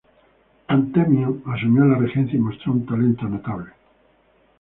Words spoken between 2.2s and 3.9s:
y mostró un talento notable.